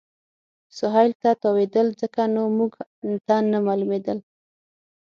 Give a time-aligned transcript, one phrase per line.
[0.77, 2.71] سهېل ته تاوېدل، ځکه نو موږ
[3.27, 4.19] ته نه معلومېدل.